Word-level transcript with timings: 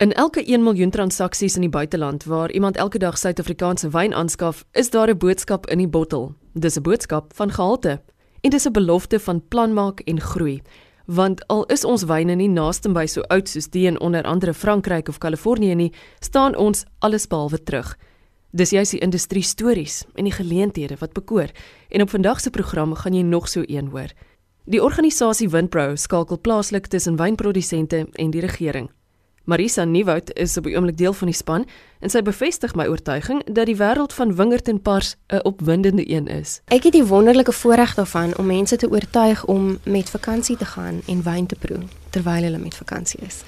In 0.00 0.12
elke 0.12 0.44
1 0.44 0.62
miljoen 0.62 0.90
transaksies 0.90 1.54
in 1.54 1.60
die 1.60 1.70
buiteland 1.70 2.24
waar 2.24 2.50
iemand 2.50 2.76
elke 2.76 2.98
dag 2.98 3.18
Suid-Afrikaanse 3.18 3.90
wyn 3.92 4.14
aanskaf, 4.14 4.64
is 4.72 4.90
daar 4.90 5.10
'n 5.10 5.18
boodskap 5.18 5.66
in 5.66 5.78
die 5.78 5.88
bottel. 5.88 6.34
Dis 6.52 6.76
'n 6.76 6.82
boodskap 6.82 7.32
van 7.34 7.50
gehalte 7.50 8.00
en 8.40 8.50
dis 8.50 8.66
'n 8.66 8.72
belofte 8.72 9.20
van 9.20 9.48
planmaak 9.48 10.00
en 10.00 10.20
groei. 10.20 10.62
Want 11.06 11.46
al 11.46 11.64
is 11.66 11.84
ons 11.84 12.02
wyne 12.02 12.34
nie 12.34 12.48
naaste 12.48 12.92
by 12.92 13.06
so 13.06 13.20
oud 13.20 13.48
soos 13.48 13.68
die 13.68 13.86
in 13.86 14.00
onder 14.00 14.22
andere 14.22 14.54
Frankryk 14.54 15.08
of 15.08 15.18
Kalifornië 15.18 15.74
nie, 15.74 15.92
staan 16.20 16.56
ons 16.56 16.84
alles 16.98 17.26
behalwe 17.26 17.62
terug. 17.62 17.98
Dis 18.50 18.70
juist 18.70 18.90
die 18.90 19.00
industrie 19.00 19.42
stories 19.42 20.04
en 20.14 20.24
die 20.24 20.32
geleenthede 20.32 20.96
wat 20.98 21.12
bekoor. 21.12 21.50
En 21.88 22.02
op 22.02 22.10
vandag 22.10 22.40
se 22.40 22.50
program 22.50 22.94
gaan 22.94 23.14
jy 23.14 23.22
nog 23.22 23.48
so 23.48 23.62
een 23.66 23.88
hoor. 23.88 24.08
Die 24.64 24.82
organisasie 24.82 25.48
Windpro 25.48 25.94
skakel 25.96 26.40
plaaslik 26.40 26.86
tussen 26.86 27.16
wynprodusente 27.16 28.08
en 28.12 28.30
die 28.30 28.40
regering. 28.40 28.90
Marisa 29.44 29.84
Nieuwoud 29.84 30.32
is 30.32 30.56
op 30.56 30.64
die 30.64 30.76
oomblik 30.76 30.98
deel 30.98 31.12
van 31.12 31.26
die 31.26 31.36
span 31.36 31.66
en 32.00 32.10
sy 32.10 32.22
bevestig 32.22 32.74
my 32.74 32.86
oortuiging 32.90 33.42
dat 33.46 33.68
die 33.70 33.76
wêreld 33.76 34.12
van 34.16 34.34
wingerd 34.36 34.68
en 34.68 34.80
pars 34.80 35.16
'n 35.28 35.44
opwindende 35.44 36.10
een 36.10 36.26
is. 36.26 36.60
Ek 36.68 36.82
het 36.82 36.92
die 36.92 37.04
wonderlike 37.04 37.52
voorreg 37.52 37.94
daarvan 37.94 38.36
om 38.36 38.46
mense 38.46 38.76
te 38.76 38.90
oortuig 38.90 39.44
om 39.44 39.78
met 39.84 40.10
vakansie 40.10 40.56
te 40.56 40.64
gaan 40.64 41.02
en 41.06 41.22
wyn 41.22 41.46
te 41.46 41.56
proe 41.56 41.78
terwyl 42.10 42.42
hulle 42.42 42.58
met 42.58 42.74
vakansie 42.74 43.20
is. 43.26 43.42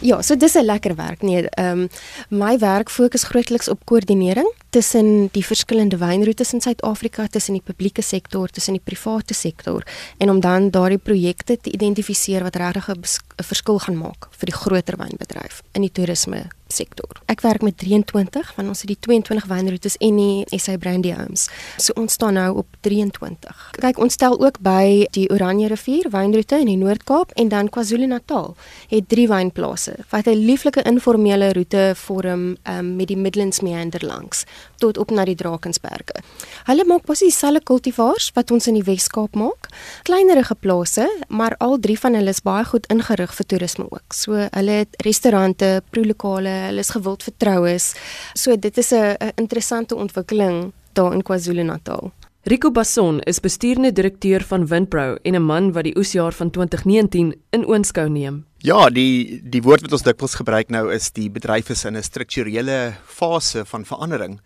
Ja, 0.00 0.22
so 0.22 0.36
dis 0.36 0.54
'n 0.54 0.64
lekker 0.64 0.94
werk. 0.94 1.22
Nee, 1.22 1.48
ehm 1.48 1.78
um, 1.78 1.88
my 2.28 2.58
werk 2.58 2.90
fokus 2.90 3.22
grootliks 3.22 3.68
op 3.68 3.84
koördinering 3.84 4.52
tussen 4.70 5.28
die 5.32 5.44
verskillende 5.44 5.96
wynroetes 5.96 6.52
in 6.52 6.60
Suid-Afrika, 6.60 7.26
tussen 7.26 7.52
die 7.54 7.62
publieke 7.62 8.02
sektor, 8.02 8.48
tussen 8.48 8.72
die 8.72 8.82
private 8.84 9.34
sektor 9.34 9.82
en 10.18 10.30
om 10.30 10.40
dan 10.40 10.70
daardie 10.70 10.98
projekte 10.98 11.58
te 11.60 11.70
identifiseer 11.70 12.42
wat 12.42 12.56
regtig 12.56 12.88
'n 12.88 13.42
verskil 13.42 13.78
gaan 13.78 13.98
maak 13.98 14.28
vir 14.30 14.46
die 14.46 14.54
groter 14.54 14.96
wynbedryf 14.96 15.62
in 15.72 15.82
die 15.82 15.92
toerisme 15.92 16.48
sektor. 16.72 17.20
Ek 17.26 17.40
werk 17.40 17.62
met 17.62 17.78
23 17.78 18.52
van 18.54 18.68
ons 18.68 18.80
het 18.80 18.90
die 18.90 18.98
22 19.00 19.46
wynroetes 19.50 19.96
en 20.04 20.16
die 20.16 20.58
SA 20.58 20.76
Brandy 20.76 21.12
Homes. 21.16 21.48
So 21.76 21.92
ons 22.00 22.12
staan 22.12 22.34
nou 22.38 22.56
op 22.62 22.66
23. 22.80 23.70
Kyk, 23.80 23.98
ons 23.98 24.12
stel 24.12 24.38
ook 24.40 24.60
by 24.64 25.06
die 25.16 25.28
Oranje 25.32 25.68
rivier 25.68 26.10
wynroete 26.10 26.60
in 26.60 26.70
die 26.72 26.78
Noord-Kaap 26.80 27.34
en 27.40 27.48
dan 27.48 27.68
KwaZulu-Natal 27.68 28.54
het 28.88 29.08
drie 29.08 29.28
wynplase 29.28 29.96
wat 30.10 30.26
'n 30.26 30.44
lieflike 30.46 30.82
informele 30.82 31.52
roete 31.52 31.92
vorm 31.96 32.56
um, 32.64 32.96
met 32.96 33.08
die 33.08 33.16
Midlands 33.16 33.60
meander 33.60 34.04
langs 34.06 34.44
tot 34.78 34.98
op 34.98 35.10
na 35.10 35.24
die 35.24 35.36
Drakensberge. 35.38 36.22
Hulle 36.68 36.84
maak 36.88 37.06
basies 37.06 37.34
dieselfde 37.34 37.62
kultivars 37.64 38.30
wat 38.34 38.50
ons 38.50 38.68
in 38.70 38.78
die 38.78 38.84
Wes-Kaap 38.86 39.36
maak. 39.36 39.68
Kleinerige 40.08 40.54
plase, 40.54 41.08
maar 41.28 41.56
al 41.58 41.78
drie 41.78 41.98
van 41.98 42.14
hulle 42.18 42.34
is 42.34 42.42
baie 42.42 42.64
goed 42.64 42.86
ingerig 42.92 43.34
vir 43.34 43.46
toerisme 43.46 43.86
ook. 43.90 44.14
So 44.14 44.48
hulle 44.48 44.80
het 44.82 45.02
restaurante, 45.04 45.82
proelokale 45.90 46.54
hulle 46.68 46.84
is 46.84 46.94
gewild 46.96 47.22
vertrou 47.22 47.66
is. 47.68 47.94
So 48.34 48.56
dit 48.56 48.78
is 48.78 48.92
'n 48.92 49.16
interessante 49.36 49.94
ontwikkeling 49.94 50.72
daar 50.92 51.12
in 51.12 51.22
KwaZulu-Natal. 51.22 52.12
Rico 52.42 52.70
Basson 52.70 53.20
is 53.20 53.40
bestuurende 53.40 53.92
direkteur 53.92 54.40
van 54.40 54.66
Windpro 54.66 55.16
en 55.22 55.34
'n 55.34 55.42
man 55.42 55.72
wat 55.72 55.84
die 55.84 55.96
oesjaar 55.96 56.32
van 56.32 56.50
2019 56.50 57.34
in 57.50 57.66
oënskou 57.66 58.08
neem. 58.08 58.47
Ja, 58.58 58.88
die 58.90 59.38
die 59.46 59.60
woord 59.62 59.84
wat 59.84 59.92
ons 59.94 60.02
dikwels 60.02 60.32
gebruik 60.34 60.72
nou 60.74 60.88
is 60.90 61.12
die 61.14 61.28
bedryf 61.30 61.68
is 61.70 61.84
in 61.86 61.94
'n 61.94 62.02
strukturele 62.02 62.96
fase 63.06 63.64
van 63.64 63.84
verandering. 63.84 64.40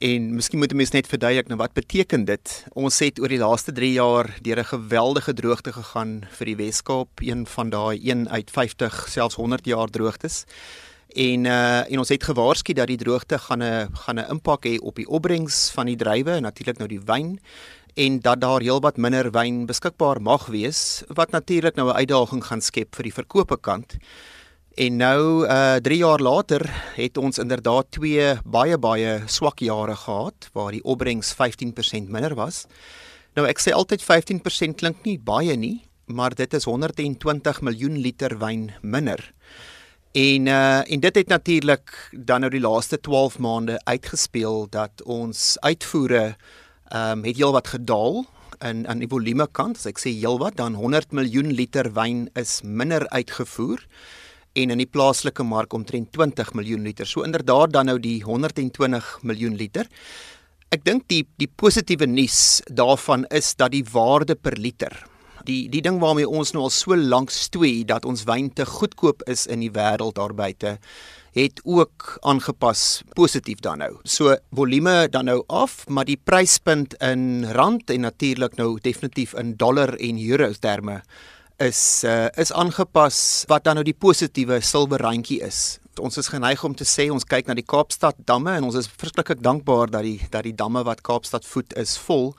En 0.00 0.34
miskien 0.34 0.58
moet 0.58 0.72
'n 0.72 0.76
mens 0.76 0.92
net 0.92 1.06
verduidelik 1.06 1.48
nou 1.48 1.58
wat 1.58 1.74
beteken 1.74 2.24
dit? 2.24 2.64
Ons 2.72 2.98
het 2.98 3.20
oor 3.20 3.28
die 3.28 3.38
laaste 3.38 3.72
3 3.72 3.92
jaar 3.92 4.38
deur 4.40 4.58
'n 4.58 4.64
geweldige 4.64 5.34
droogte 5.34 5.72
gegaan 5.72 6.24
vir 6.30 6.46
die 6.46 6.56
Wes-Kaap, 6.56 7.08
een 7.20 7.46
van 7.46 7.70
daai 7.70 8.00
1 8.02 8.28
uit 8.30 8.50
50 8.50 9.08
selfs 9.08 9.34
100 9.34 9.66
jaar 9.66 9.88
droogtes. 9.88 10.44
En 11.08 11.44
uh 11.44 11.92
en 11.92 11.98
ons 11.98 12.08
het 12.08 12.24
gewaarsku 12.24 12.72
dat 12.72 12.86
die 12.86 12.96
droogte 12.96 13.38
gaan 13.38 13.62
'n 13.62 13.88
gaan 13.92 14.18
'n 14.18 14.30
impak 14.30 14.64
hê 14.64 14.78
op 14.78 14.96
die 14.96 15.08
opbrengs 15.08 15.70
van 15.70 15.86
die 15.86 15.96
druiwe 15.96 16.30
en 16.30 16.42
natuurlik 16.42 16.78
nou 16.78 16.88
die 16.88 17.04
wyn 17.04 17.40
en 17.94 18.20
dat 18.20 18.40
daar 18.40 18.60
heelwat 18.60 18.96
minder 18.96 19.30
wyn 19.30 19.66
beskikbaar 19.66 20.20
mag 20.22 20.46
wees 20.46 21.02
wat 21.08 21.30
natuurlik 21.30 21.76
nou 21.76 21.88
'n 21.88 21.96
uitdaging 21.96 22.44
gaan 22.44 22.60
skep 22.60 22.94
vir 22.94 23.02
die 23.02 23.18
verkope 23.18 23.56
kant. 23.60 23.96
En 24.74 24.96
nou 24.96 25.46
uh 25.46 25.76
3 25.82 25.96
jaar 25.96 26.20
later 26.20 26.62
het 26.94 27.16
ons 27.16 27.38
inderdaad 27.38 27.86
twee 27.90 28.34
baie 28.44 28.78
baie 28.78 29.22
swak 29.26 29.58
jare 29.58 29.96
gehad 29.96 30.48
waar 30.52 30.70
die 30.70 30.84
opbrengs 30.84 31.34
15% 31.34 32.08
minder 32.08 32.34
was. 32.34 32.66
Nou 33.34 33.46
ek 33.46 33.58
sê 33.58 33.72
altyd 33.72 34.02
15% 34.02 34.74
klink 34.76 35.04
nie 35.04 35.18
baie 35.18 35.56
nie, 35.56 35.82
maar 36.06 36.34
dit 36.34 36.54
is 36.54 36.64
120 36.64 37.60
miljoen 37.60 37.98
liter 37.98 38.38
wyn 38.38 38.70
minder. 38.82 39.32
En 40.12 40.46
uh 40.46 40.82
en 40.86 41.00
dit 41.00 41.14
het 41.14 41.28
natuurlik 41.28 42.10
dan 42.12 42.40
nou 42.40 42.50
die 42.50 42.60
laaste 42.60 43.00
12 43.00 43.38
maande 43.38 43.80
uitgespeel 43.84 44.66
dat 44.70 45.02
ons 45.02 45.56
uitvoere 45.60 46.36
ehm 46.90 47.18
um, 47.18 47.24
het 47.24 47.38
heelwat 47.38 47.68
gedaal 47.70 48.24
in 48.66 48.86
aan 48.88 49.00
die 49.00 49.08
volume 49.08 49.46
kant. 49.52 49.78
As 49.78 49.86
ek 49.86 50.00
sê 50.02 50.12
heelwat, 50.12 50.56
dan 50.58 50.74
100 50.74 51.14
miljoen 51.16 51.52
liter 51.54 51.92
wyn 51.96 52.28
is 52.38 52.60
minder 52.62 53.06
uitgevoer 53.14 53.84
en 54.58 54.74
in 54.74 54.82
die 54.82 54.88
plaaslike 54.90 55.44
mark 55.46 55.72
omtrent 55.72 56.10
20 56.12 56.54
miljoen 56.58 56.82
liter. 56.82 57.06
So 57.06 57.22
inderdaad 57.22 57.72
dan 57.72 57.86
nou 57.86 57.98
die 58.02 58.18
120 58.26 59.20
miljoen 59.22 59.54
liter. 59.56 59.86
Ek 60.70 60.84
dink 60.84 61.06
die 61.10 61.22
die 61.38 61.48
positiewe 61.48 62.06
nuus 62.10 62.60
daarvan 62.66 63.24
is 63.30 63.54
dat 63.54 63.72
die 63.74 63.84
waarde 63.92 64.34
per 64.34 64.58
liter 64.58 65.09
die 65.44 65.68
die 65.72 65.82
ding 65.84 66.00
waarmee 66.00 66.28
ons 66.28 66.52
nou 66.52 66.66
al 66.66 66.74
so 66.74 66.96
lank 66.96 67.30
stoei 67.30 67.84
dat 67.84 68.04
ons 68.04 68.24
wyn 68.28 68.52
te 68.52 68.66
goedkoop 68.66 69.22
is 69.30 69.46
in 69.46 69.60
die 69.64 69.72
wêreld 69.74 70.18
daar 70.18 70.34
buite 70.34 70.78
het 71.36 71.60
ook 71.64 72.18
aangepas 72.26 73.02
positief 73.14 73.60
dan 73.62 73.78
nou. 73.78 73.92
So 74.02 74.36
volume 74.50 75.08
dan 75.08 75.24
nou 75.24 75.42
af, 75.46 75.84
maar 75.88 76.04
die 76.04 76.18
pryspunt 76.18 76.94
in 76.98 77.44
rand 77.54 77.90
en 77.90 78.00
natuurlik 78.00 78.56
nou 78.56 78.78
definitief 78.82 79.34
in 79.34 79.54
dollar 79.56 79.94
en 79.94 80.18
euro 80.30 80.52
terme 80.58 81.02
is 81.60 82.02
uh, 82.04 82.26
is 82.40 82.52
aangepas 82.52 83.44
wat 83.46 83.64
dan 83.64 83.76
nou 83.76 83.84
die 83.84 83.96
positiewe 83.96 84.60
silwer 84.64 85.02
randjie 85.04 85.40
is. 85.44 85.78
Ons 86.00 86.16
is 86.16 86.30
geneig 86.32 86.62
om 86.64 86.74
te 86.74 86.86
sê 86.88 87.10
ons 87.12 87.26
kyk 87.28 87.46
na 87.46 87.54
die 87.54 87.66
Kaapstad 87.66 88.16
damme 88.24 88.54
en 88.56 88.64
ons 88.64 88.78
is 88.80 88.88
verskriklik 88.88 89.42
dankbaar 89.44 89.92
dat 89.92 90.06
die 90.06 90.18
dat 90.32 90.46
die 90.48 90.56
damme 90.56 90.82
wat 90.88 91.04
Kaapstad 91.04 91.44
voed 91.44 91.76
is 91.76 91.98
vol. 92.00 92.32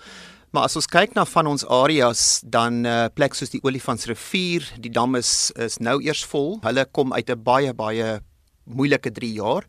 Maar 0.52 0.68
as 0.68 0.76
ons 0.76 0.90
kyk 0.92 1.14
na 1.16 1.24
van 1.32 1.48
ons 1.48 1.64
areas 1.72 2.42
dan 2.44 2.82
uh, 2.84 3.06
plek 3.16 3.38
soos 3.38 3.54
die 3.54 3.62
Olifantsrivier, 3.64 4.66
die 4.84 4.92
dam 4.92 5.16
is 5.16 5.54
is 5.56 5.78
nou 5.80 6.02
eers 6.04 6.26
vol. 6.28 6.58
Hulle 6.66 6.84
kom 6.92 7.14
uit 7.16 7.30
'n 7.32 7.40
baie 7.40 7.72
baie 7.74 8.20
moeilike 8.68 9.12
3 9.12 9.32
jaar. 9.32 9.64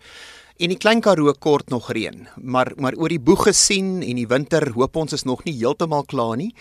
En 0.59 0.69
die 0.75 0.78
Klein 0.78 1.00
Karoo 1.00 1.32
kort 1.38 1.71
nog 1.71 1.92
reën, 1.92 2.26
maar 2.37 2.72
maar 2.76 2.94
oor 2.98 3.09
die 3.09 3.22
boeg 3.22 3.47
gesien 3.47 4.03
en 4.03 4.16
die 4.16 4.26
winter 4.26 4.72
hoop 4.75 4.97
ons 4.97 5.12
is 5.12 5.25
nog 5.25 5.44
nie 5.44 5.54
heeltemal 5.54 6.03
klaar 6.04 6.37
nie. 6.37 6.53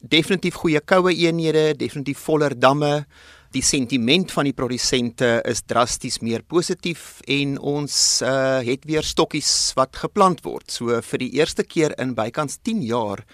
Definitief 0.00 0.54
goeie 0.54 0.80
koue 0.80 1.14
eenhede, 1.14 1.74
definitief 1.74 2.18
voller 2.18 2.52
damme. 2.58 3.06
Die 3.52 3.62
sentiment 3.62 4.32
van 4.32 4.44
die 4.44 4.52
produsente 4.52 5.40
is 5.44 5.62
drasties 5.62 6.20
meer 6.20 6.42
positief 6.42 7.20
en 7.26 7.58
ons 7.58 8.22
uh, 8.22 8.60
het 8.60 8.84
weer 8.84 9.02
stokkies 9.02 9.72
wat 9.76 9.96
geplant 9.96 10.44
word. 10.44 10.70
So 10.70 11.00
vir 11.00 11.18
die 11.18 11.32
eerste 11.40 11.64
keer 11.64 11.92
in 11.98 12.14
bykans 12.14 12.58
10 12.62 12.82
jaar 12.82 13.24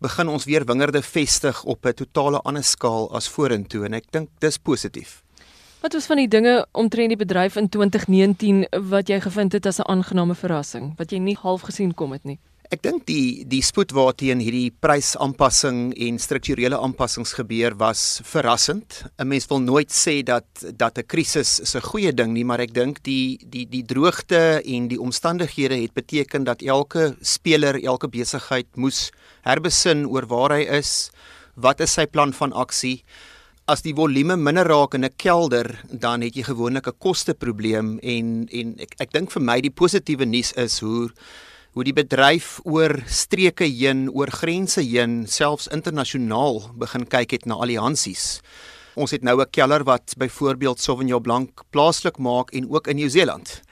begin 0.00 0.28
ons 0.28 0.44
weer 0.44 0.64
wingerde 0.64 1.02
vestig 1.02 1.64
op 1.64 1.86
'n 1.86 1.94
totale 1.94 2.40
ander 2.40 2.64
skaal 2.64 3.10
as 3.14 3.28
vorentoe 3.28 3.84
en 3.84 3.94
ek 3.94 4.10
dink 4.10 4.28
dis 4.38 4.58
positief. 4.58 5.22
Wat 5.80 5.92
was 5.92 6.06
van 6.06 6.16
die 6.16 6.28
dinge 6.28 6.66
omtrent 6.72 7.08
die 7.08 7.16
bedryf 7.16 7.56
in 7.56 7.68
2019 7.68 8.66
wat 8.90 9.08
jy 9.08 9.20
gevind 9.20 9.52
het 9.52 9.66
as 9.66 9.78
'n 9.78 9.88
aangename 9.88 10.34
verrassing 10.34 10.94
wat 10.96 11.10
jy 11.10 11.18
nie 11.18 11.36
half 11.40 11.60
gesien 11.60 11.94
kom 11.94 12.12
het 12.12 12.24
nie? 12.24 12.38
Ek 12.68 12.82
dink 12.82 13.06
die 13.08 13.46
die 13.48 13.62
spoed 13.64 13.94
waarteen 13.96 14.42
hierdie 14.44 14.68
prysaanpassing 14.84 15.94
en 16.04 16.18
strukturele 16.20 16.76
aanpassings 16.76 17.32
gebeur 17.38 17.72
was 17.80 18.20
verrassend. 18.28 19.04
'n 19.16 19.28
Mens 19.28 19.46
wil 19.48 19.60
nooit 19.60 19.88
sê 19.88 20.22
dat 20.22 20.44
dat 20.76 20.98
'n 20.98 21.06
krisis 21.06 21.60
is 21.60 21.74
'n 21.76 21.80
goeie 21.80 22.12
ding 22.12 22.32
nie, 22.32 22.44
maar 22.44 22.60
ek 22.60 22.74
dink 22.74 23.02
die 23.02 23.38
die 23.40 23.64
die 23.64 23.84
droogte 23.84 24.60
en 24.64 24.88
die 24.88 25.00
omstandighede 25.00 25.80
het 25.80 25.94
beteken 25.94 26.44
dat 26.44 26.60
elke 26.60 27.16
speler, 27.22 27.82
elke 27.82 28.08
besigheid 28.08 28.66
moes 28.76 29.12
herbesin 29.42 30.06
oor 30.06 30.26
waar 30.26 30.54
hy 30.56 30.64
is, 30.78 31.10
wat 31.56 31.80
is 31.80 31.94
sy 31.98 32.06
plan 32.06 32.32
van 32.32 32.52
aksie? 32.52 33.02
As 33.68 33.82
die 33.84 33.92
volume 33.92 34.38
minder 34.40 34.64
raak 34.64 34.94
in 34.94 35.04
'n 35.04 35.16
kelder, 35.18 35.80
dan 35.92 36.22
het 36.22 36.34
jy 36.34 36.42
gewoonlik 36.42 36.88
'n 36.88 36.98
kosteprobleem 36.98 37.98
en 38.02 38.48
en 38.52 38.76
ek 38.78 38.94
ek 38.98 39.12
dink 39.12 39.30
vir 39.30 39.42
my 39.42 39.60
die 39.60 39.70
positiewe 39.70 40.24
nuus 40.24 40.52
is 40.56 40.80
hoe 40.80 41.10
hoe 41.74 41.84
die 41.84 41.92
bedryf 41.92 42.60
oor 42.64 43.04
streke 43.06 43.64
heen, 43.64 44.08
oor 44.10 44.30
grense 44.30 44.80
heen, 44.80 45.26
selfs 45.26 45.68
internasionaal 45.68 46.72
begin 46.74 47.04
kyk 47.06 47.30
het 47.30 47.46
na 47.46 47.54
alliansies. 47.54 48.40
Ons 48.96 49.10
het 49.10 49.22
nou 49.22 49.40
'n 49.40 49.50
keller 49.50 49.84
wat 49.84 50.14
byvoorbeeld 50.16 50.80
Sauvignon 50.80 51.22
Blanc 51.22 51.50
plaaslik 51.70 52.18
maak 52.18 52.50
en 52.52 52.70
ook 52.70 52.88
in 52.88 52.96
Nieu-Seeland 52.96 53.62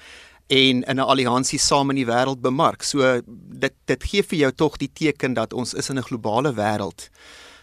en 0.46 0.82
in 0.82 0.96
'n 0.96 0.98
alliansie 0.98 1.58
saam 1.58 1.90
in 1.90 1.96
die 1.96 2.06
wêreld 2.06 2.40
bemark. 2.40 2.82
So 2.82 3.20
dit 3.26 3.74
dit 3.84 4.04
gee 4.04 4.22
vir 4.22 4.38
jou 4.38 4.52
tog 4.52 4.76
die 4.76 4.90
teken 4.92 5.34
dat 5.34 5.52
ons 5.52 5.74
is 5.74 5.90
in 5.90 5.98
'n 5.98 6.02
globale 6.02 6.52
wêreld. 6.52 7.08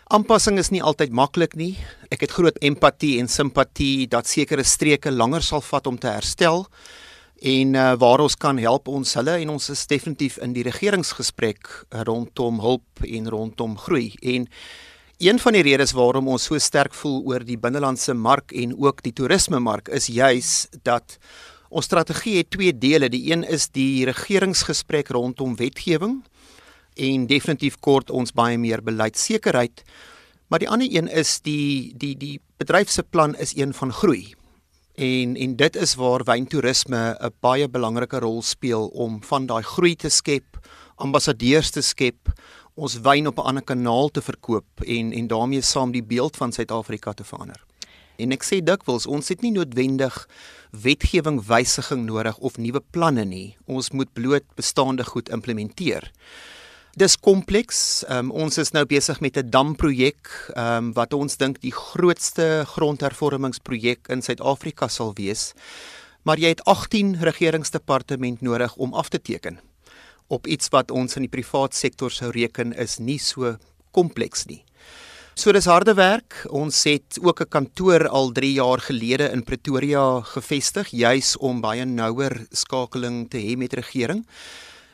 Aanpassing 0.07 0.57
is 0.57 0.69
nie 0.69 0.83
altyd 0.83 1.11
maklik 1.11 1.55
nie. 1.55 1.77
Ek 2.11 2.21
het 2.21 2.31
groot 2.31 2.57
empatie 2.61 3.19
en 3.19 3.27
simpatie 3.27 4.07
dat 4.07 4.27
sekere 4.27 4.63
streke 4.63 5.11
langer 5.11 5.41
sal 5.41 5.61
vat 5.61 5.87
om 5.87 5.97
te 5.97 6.07
herstel 6.07 6.67
en 7.43 7.73
uh, 7.75 7.93
waar 7.99 8.19
ons 8.23 8.35
kan 8.35 8.57
help 8.57 8.87
ons 8.87 9.13
hulle 9.19 9.35
en 9.41 9.49
ons 9.49 9.69
is 9.69 9.87
definitief 9.87 10.37
in 10.37 10.53
die 10.55 10.63
regeringsgesprek 10.63 11.69
rondom 12.07 12.61
hulp 12.63 13.03
en 13.03 13.29
rondom 13.29 13.77
groei 13.77 14.13
en 14.21 14.47
een 15.23 15.39
van 15.39 15.53
die 15.53 15.63
redes 15.63 15.91
waarom 15.95 16.27
ons 16.31 16.47
so 16.49 16.59
sterk 16.59 16.95
voel 16.95 17.19
oor 17.27 17.43
die 17.43 17.59
binnelandse 17.59 18.15
mark 18.15 18.51
en 18.55 18.75
ook 18.79 19.03
die 19.03 19.13
toerisme 19.15 19.59
mark 19.59 19.91
is 19.91 20.07
juis 20.07 20.67
dat 20.87 21.17
ons 21.73 21.85
strategie 21.85 22.37
het 22.37 22.51
twee 22.53 22.73
dele. 22.77 23.09
Die 23.09 23.31
een 23.31 23.43
is 23.43 23.67
die 23.73 24.05
regeringsgesprek 24.05 25.09
rondom 25.09 25.55
wetgewing 25.57 26.21
en 26.93 27.27
definitief 27.27 27.79
kort 27.81 28.11
ons 28.13 28.35
baie 28.37 28.57
meer 28.61 28.83
beleidsekerheid 28.85 29.81
maar 30.53 30.61
die 30.61 30.69
ander 30.69 30.87
een 30.91 31.07
is 31.09 31.39
die 31.41 31.97
die 31.97 32.13
die 32.13 32.35
bedryf 32.61 32.91
se 32.93 33.03
plan 33.03 33.35
is 33.35 33.55
een 33.57 33.73
van 33.73 33.91
groei. 33.91 34.35
En 34.93 35.35
en 35.35 35.55
dit 35.55 35.75
is 35.75 35.95
waar 35.95 36.23
wyntoerisme 36.23 37.17
'n 37.19 37.33
baie 37.39 37.67
belangrike 37.69 38.19
rol 38.19 38.41
speel 38.41 38.87
om 38.87 39.23
van 39.23 39.45
daai 39.45 39.63
groei 39.63 39.95
te 39.95 40.09
skep, 40.09 40.59
ambassadeurs 40.95 41.69
te 41.71 41.81
skep, 41.81 42.29
ons 42.75 42.99
wyn 43.01 43.27
op 43.27 43.37
'n 43.37 43.47
ander 43.49 43.63
kanaal 43.63 44.09
te 44.09 44.21
verkoop 44.21 44.81
en 44.85 45.13
en 45.13 45.27
daarmee 45.27 45.61
saam 45.61 45.91
die 45.91 46.03
beeld 46.03 46.37
van 46.37 46.51
Suid-Afrika 46.51 47.13
te 47.13 47.23
verander. 47.23 47.65
En 48.17 48.31
ek 48.35 48.45
sê 48.45 48.61
dikwels, 48.61 49.07
ons 49.09 49.29
het 49.31 49.41
nie 49.41 49.53
noodwendig 49.55 50.27
wetgewing 50.71 51.41
wysiging 51.47 52.05
nodig 52.05 52.37
of 52.37 52.57
nuwe 52.57 52.81
planne 52.93 53.25
nie. 53.25 53.55
Ons 53.65 53.91
moet 53.91 54.09
bloot 54.13 54.45
bestaande 54.57 55.05
goed 55.05 55.29
implementeer. 55.29 56.11
Dis 56.93 57.17
kompleks. 57.17 58.03
Um, 58.09 58.29
ons 58.31 58.57
is 58.61 58.71
nou 58.73 58.85
besig 58.85 59.19
met 59.21 59.37
'n 59.37 59.49
damprojek 59.49 60.29
um, 60.55 60.93
wat 60.93 61.13
ons 61.13 61.37
dink 61.37 61.61
die 61.61 61.73
grootste 61.73 62.65
grondhervormingsprojek 62.67 64.09
in 64.09 64.21
Suid-Afrika 64.21 64.87
sal 64.87 65.13
wees. 65.13 65.53
Maar 66.23 66.37
jy 66.37 66.53
het 66.53 66.63
18 66.63 67.17
regeringsdepartement 67.19 68.41
nodig 68.41 68.75
om 68.75 68.93
af 68.93 69.09
te 69.09 69.21
teken 69.21 69.59
op 70.27 70.47
iets 70.47 70.69
wat 70.73 70.91
ons 70.91 71.15
in 71.15 71.27
die 71.27 71.31
privaat 71.31 71.75
sektor 71.77 72.11
sou 72.11 72.31
reken 72.33 72.73
is 72.73 72.97
nie 72.99 73.19
so 73.19 73.55
kompleks 73.91 74.47
nie. 74.49 74.63
So 75.33 75.49
dis 75.49 75.65
harde 75.65 75.95
werk. 75.97 76.35
Ons 76.53 76.83
het 76.85 77.17
ook 77.17 77.41
'n 77.41 77.49
kantoor 77.49 78.07
al 78.07 78.31
3 78.31 78.53
jaar 78.53 78.77
gelede 78.79 79.31
in 79.31 79.43
Pretoria 79.43 80.21
gevestig 80.21 80.87
juis 80.91 81.37
om 81.37 81.61
baie 81.61 81.85
nouer 81.85 82.45
skakeling 82.51 83.29
te 83.29 83.37
hê 83.37 83.57
met 83.57 83.73
regering. 83.73 84.25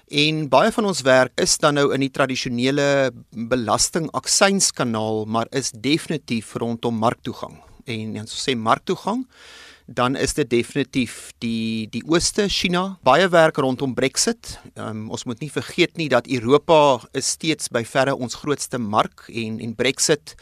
En 0.08 0.48
baie 0.50 0.72
van 0.72 0.86
ons 0.86 1.02
werk 1.02 1.32
is 1.36 1.58
dan 1.58 1.74
nou 1.74 1.94
in 1.94 2.00
die 2.00 2.10
tradisionele 2.10 3.12
belastingaksynskanaal, 3.32 5.26
maar 5.26 5.48
is 5.52 5.72
definitief 5.72 6.54
rondom 6.54 6.96
marktoegang. 6.96 7.60
En 7.86 8.20
ons 8.20 8.50
sê 8.50 8.56
marktoegang, 8.56 9.28
dan 9.94 10.16
is 10.16 10.34
dit 10.38 10.50
definitief 10.50 11.32
die 11.42 11.90
die 11.90 12.04
ooste 12.06 12.46
China, 12.50 13.00
baie 13.04 13.28
werk 13.30 13.58
rondom 13.58 13.96
Brexit. 13.98 14.60
Um, 14.78 15.08
ons 15.10 15.26
moet 15.26 15.42
nie 15.42 15.50
vergeet 15.52 15.98
nie 15.98 16.10
dat 16.10 16.30
Europa 16.30 17.00
is 17.18 17.34
steeds 17.34 17.72
by 17.74 17.82
verre 17.88 18.14
ons 18.16 18.38
grootste 18.44 18.78
mark 18.78 19.26
en 19.34 19.58
en 19.60 19.76
Brexit 19.76 20.36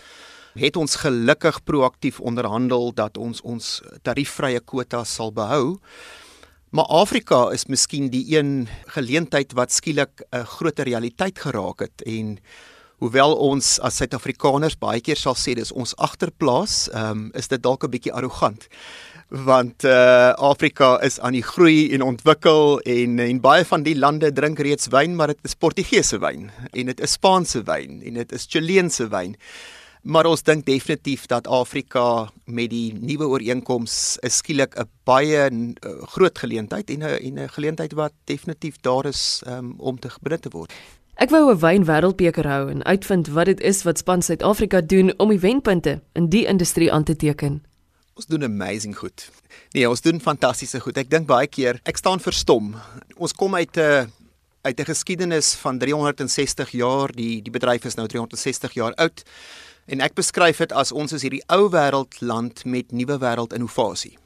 het 0.58 0.76
ons 0.76 1.00
gelukkig 1.00 1.62
proaktief 1.64 2.20
onderhandel 2.20 2.92
dat 2.98 3.18
ons 3.18 3.42
ons 3.46 3.82
tariefvrye 4.04 4.60
kwota 4.66 5.04
sal 5.06 5.32
behou. 5.32 5.78
Maar 6.76 6.90
Afrika 6.92 7.48
is 7.56 7.70
miskien 7.72 8.10
die 8.12 8.26
een 8.36 8.68
geleentheid 8.92 9.54
wat 9.56 9.72
skielik 9.72 10.24
'n 10.32 10.44
groter 10.44 10.86
realiteit 10.86 11.40
geraak 11.40 11.80
het 11.80 12.02
en 12.06 12.40
hoewel 12.98 13.36
ons 13.36 13.80
as 13.80 13.96
Suid-Afrikaners 13.96 14.76
baie 14.76 15.02
keer 15.02 15.16
sal 15.16 15.36
sê 15.36 15.54
dis 15.56 15.72
ons 15.72 15.96
agterplaas, 15.96 16.90
um, 16.94 17.32
is 17.34 17.48
dit 17.48 17.62
dalk 17.62 17.84
'n 17.84 17.90
bietjie 17.90 18.14
arrogant. 18.14 18.68
Want 19.28 19.84
uh 19.84 20.32
Afrika 20.40 21.02
is 21.04 21.20
aan 21.20 21.36
die 21.36 21.44
groei 21.44 21.92
en 21.92 22.02
ontwikkel 22.02 22.80
en 22.80 23.20
en 23.20 23.42
baie 23.44 23.66
van 23.68 23.84
die 23.84 23.98
lande 24.00 24.32
drink 24.32 24.60
reeds 24.60 24.88
wyn, 24.88 25.18
maar 25.20 25.28
dit 25.28 25.40
is 25.44 25.56
Portugese 25.56 26.20
wyn 26.24 26.48
en 26.72 26.86
dit 26.86 27.02
is 27.04 27.18
Spaanse 27.18 27.60
wyn 27.68 28.00
en 28.08 28.22
dit 28.22 28.32
is 28.32 28.48
Chileense 28.48 29.10
wyn. 29.12 29.36
Maar 30.08 30.30
ons 30.32 30.44
dink 30.48 30.64
definitief 30.66 31.26
dat 31.28 31.48
Afrika 31.48 32.30
met 32.46 32.70
die 32.72 32.94
nuwe 32.96 33.28
ooreenkoms 33.28 34.16
is 34.24 34.40
skielik 34.40 34.80
'n 34.80 34.88
baie 35.04 35.52
uh, 35.52 36.08
groot 36.16 36.38
geleentheid 36.38 36.90
en 36.90 37.04
'n 37.04 37.20
en 37.20 37.40
'n 37.44 37.50
geleentheid 37.50 37.94
wat 37.94 38.14
definitief 38.24 38.80
daar 38.82 39.06
is 39.06 39.44
um, 39.48 39.76
om 39.78 40.00
te 40.00 40.08
benut 40.22 40.42
te 40.42 40.50
word. 40.50 40.72
Ek 41.16 41.30
wou 41.30 41.52
'n 41.52 41.60
wyn 41.60 41.84
wêreldbeker 41.84 42.48
hou 42.48 42.70
en 42.70 42.84
uitvind 42.84 43.28
wat 43.28 43.46
dit 43.46 43.60
is 43.60 43.84
wat 43.84 43.98
span 43.98 44.22
Suid-Afrika 44.22 44.82
doen 44.82 45.14
om 45.18 45.30
die 45.30 45.40
wenpunte 45.40 46.02
in 46.14 46.30
die 46.30 46.46
industrie 46.46 46.94
aan 46.94 47.04
te 47.04 47.16
teken. 47.16 47.62
Ons 48.18 48.26
doen 48.26 48.44
amazing 48.44 48.96
goed. 48.98 49.28
Nee, 49.76 49.86
ons 49.86 50.02
doen 50.02 50.18
fantastiese 50.22 50.80
goed. 50.82 50.98
Ek 50.98 51.10
dink 51.12 51.28
baie 51.30 51.46
keer 51.46 51.78
ek 51.86 52.00
staan 52.02 52.22
verstom. 52.24 52.72
Ons 53.22 53.36
kom 53.38 53.54
uit 53.56 53.78
'n 53.78 54.10
uit 54.66 54.80
'n 54.80 54.90
geskiedenis 54.90 55.54
van 55.62 55.78
360 55.78 56.72
jaar. 56.72 57.12
Die 57.14 57.42
die 57.42 57.52
bedryf 57.52 57.86
is 57.86 57.96
nou 57.96 58.08
360 58.08 58.74
jaar 58.74 58.94
oud. 58.96 59.24
En 59.86 60.02
ek 60.02 60.16
beskryf 60.16 60.58
dit 60.58 60.72
as 60.72 60.92
ons 60.92 61.14
is 61.14 61.22
hierdie 61.22 61.44
ou 61.48 61.70
wêreld 61.70 62.22
land 62.22 62.66
met 62.66 62.92
nuwe 62.92 63.18
wêreld 63.20 63.54
innovasie. 63.54 64.18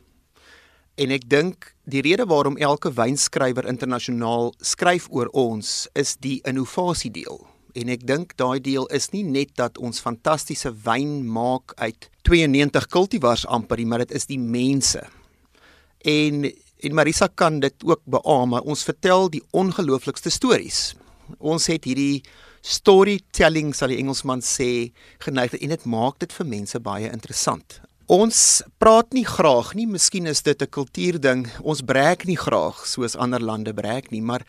En 0.95 1.11
ek 1.11 1.29
dink 1.29 1.75
die 1.83 2.01
rede 2.01 2.25
waarom 2.25 2.57
elke 2.57 2.93
wynskrywer 2.93 3.67
internasionaal 3.67 4.53
skryf 4.59 5.07
oor 5.09 5.27
ons 5.27 5.87
is 5.93 6.15
die 6.15 6.39
innovasie 6.43 7.11
deel. 7.11 7.50
En 7.73 7.89
ek 7.89 8.05
dink 8.07 8.35
daai 8.37 8.59
deel 8.59 8.87
is 8.87 9.09
nie 9.11 9.23
net 9.23 9.55
dat 9.55 9.77
ons 9.77 10.01
fantastiese 10.03 10.73
wyn 10.85 11.21
maak 11.27 11.73
uit 11.77 12.09
92 12.27 12.87
kultivars 12.87 13.45
amper, 13.45 13.81
maar 13.87 14.05
dit 14.05 14.11
is 14.11 14.25
die 14.25 14.39
mense. 14.39 15.03
En 16.05 16.51
en 16.81 16.95
Marisa 16.97 17.27
kan 17.27 17.59
dit 17.61 17.83
ook 17.85 18.01
beamoen, 18.09 18.49
maar 18.49 18.65
ons 18.65 18.83
vertel 18.83 19.29
die 19.29 19.43
ongelooflikste 19.53 20.31
stories. 20.33 20.95
Ons 21.37 21.67
het 21.69 21.85
hierdie 21.85 22.23
storytelling 22.65 23.69
sal 23.77 23.93
die 23.93 23.99
Engelsman 24.01 24.41
sê 24.45 24.89
geneig 25.21 25.53
en 25.57 25.73
dit 25.75 25.85
maak 25.85 26.17
dit 26.21 26.33
vir 26.33 26.49
mense 26.49 26.81
baie 26.81 27.09
interessant. 27.09 27.79
Ons 28.11 28.61
praat 28.81 29.13
nie 29.15 29.25
graag 29.25 29.71
nie, 29.77 29.87
miskien 29.87 30.27
is 30.27 30.41
dit 30.41 30.61
'n 30.61 30.67
kultuurding. 30.67 31.47
Ons 31.63 31.81
breek 31.81 32.25
nie 32.25 32.35
graag 32.35 32.85
soos 32.85 33.15
ander 33.15 33.39
lande 33.39 33.73
breek 33.73 34.11
nie, 34.11 34.21
maar 34.21 34.45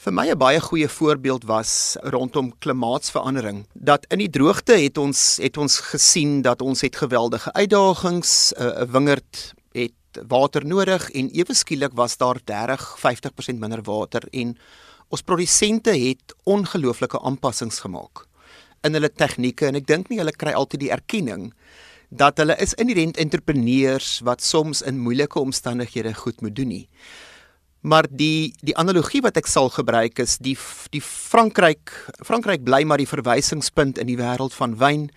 vir 0.00 0.12
my 0.12 0.30
'n 0.30 0.38
baie 0.38 0.60
goeie 0.60 0.88
voorbeeld 0.88 1.44
was 1.44 1.96
rondom 2.00 2.52
klimaatsverandering. 2.58 3.66
Dat 3.74 4.06
in 4.08 4.18
die 4.18 4.30
droogte 4.30 4.72
het 4.72 4.98
ons 4.98 5.36
het 5.36 5.56
ons 5.56 5.78
gesien 5.78 6.42
dat 6.42 6.62
ons 6.62 6.80
het 6.80 6.96
geweldige 6.96 7.52
uitdagings, 7.52 8.52
'n 8.56 8.90
wingerd 8.90 9.54
het 9.72 10.26
water 10.28 10.66
nodig 10.66 11.10
en 11.10 11.30
ewe 11.30 11.54
skielik 11.54 11.92
was 11.94 12.16
daar 12.16 12.40
30-50% 12.44 13.58
minder 13.58 13.82
water 13.82 14.22
en 14.30 14.56
Ons 15.10 15.24
produsente 15.26 15.90
het 15.90 16.34
ongelooflike 16.46 17.18
aanpassings 17.26 17.80
gemaak 17.82 18.26
in 18.86 18.94
hulle 18.94 19.10
tegnieke 19.10 19.66
en 19.66 19.76
ek 19.80 19.88
dink 19.88 20.08
nie 20.08 20.20
hulle 20.20 20.32
kry 20.32 20.52
altyd 20.54 20.84
die 20.84 20.92
erkenning 20.94 21.48
dat 22.22 22.38
hulle 22.38 22.54
is 22.62 22.76
inherent 22.78 23.18
entrepreneurs 23.18 24.20
wat 24.26 24.42
soms 24.46 24.84
in 24.86 25.02
moeilike 25.02 25.42
omstandighede 25.42 26.14
goed 26.14 26.40
moet 26.46 26.54
doen 26.54 26.70
nie. 26.70 26.86
Maar 27.80 28.06
die 28.10 28.52
die 28.60 28.76
analogie 28.76 29.22
wat 29.24 29.38
ek 29.40 29.48
sal 29.48 29.70
gebruik 29.72 30.20
is 30.20 30.36
die 30.38 30.56
die 30.92 31.00
Frankryk 31.00 31.92
Frankryk 32.26 32.64
bly 32.64 32.82
maar 32.84 33.00
die 33.00 33.08
verwysingspunt 33.08 33.98
in 33.98 34.10
die 34.10 34.18
wêreld 34.20 34.52
van 34.56 34.76
wyn. 34.80 35.08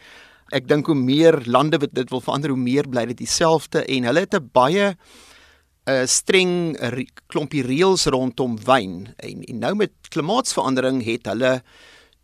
Ek 0.55 0.69
dink 0.69 0.87
hoe 0.87 0.95
meer 0.95 1.41
lande 1.43 1.81
wat 1.83 1.91
dit 1.95 2.09
wil 2.13 2.23
verander 2.23 2.53
hoe 2.53 2.59
meer 2.59 2.87
bly 2.87 3.05
dit 3.11 3.19
dieselfde 3.19 3.83
en 3.83 4.07
hulle 4.07 4.23
het 4.23 4.35
'n 4.35 4.49
baie 4.53 4.95
'n 5.87 6.07
streng 6.07 6.77
klompie 7.27 7.63
reëls 7.63 8.07
rondom 8.07 8.55
wyn 8.63 9.11
en, 9.19 9.43
en 9.43 9.59
nou 9.59 9.75
met 9.75 9.91
klimaatsverandering 10.09 11.03
het 11.03 11.27
hulle 11.27 11.61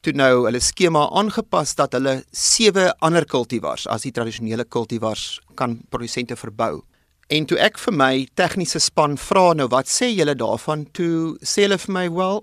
toe 0.01 0.13
nou 0.13 0.46
hulle 0.46 0.62
skema 0.63 1.10
aangepas 1.12 1.75
dat 1.75 1.93
hulle 1.98 2.24
sewe 2.31 2.93
ander 3.03 3.25
kultivars 3.25 3.88
as 3.88 4.08
die 4.08 4.15
tradisionele 4.15 4.63
kultivars 4.63 5.41
kan 5.55 5.81
produsente 5.89 6.36
verbou. 6.39 6.84
En 7.29 7.45
toe 7.45 7.59
ek 7.62 7.75
vir 7.77 7.93
my 7.93 8.13
tegniese 8.39 8.79
span 8.81 9.13
vra 9.21 9.51
nou 9.53 9.67
wat 9.69 9.86
sê 9.86 10.07
julle 10.09 10.33
daarvan 10.33 10.88
toe 10.98 11.36
sê 11.45 11.67
hulle 11.67 11.77
vir 11.77 11.93
my 11.93 12.07
wel 12.15 12.41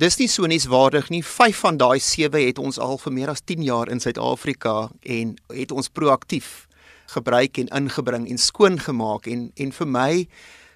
dis 0.00 0.16
nie 0.16 0.28
so 0.32 0.48
nuuswaardig 0.48 1.10
nie. 1.12 1.20
5 1.20 1.60
van 1.66 1.76
daai 1.82 2.00
sewe 2.00 2.40
het 2.46 2.62
ons 2.62 2.78
al 2.80 2.96
vir 3.02 3.12
meer 3.18 3.34
as 3.34 3.44
10 3.44 3.66
jaar 3.68 3.92
in 3.92 4.00
Suid-Afrika 4.00 4.88
en 5.04 5.36
het 5.52 5.76
ons 5.76 5.92
proaktief 5.92 6.64
gebruik 7.12 7.60
en 7.60 7.68
ingebring 7.82 8.24
en 8.30 8.40
skoon 8.40 8.80
gemaak 8.80 9.28
en 9.28 9.50
en 9.60 9.76
vir 9.82 9.92
my 9.98 10.10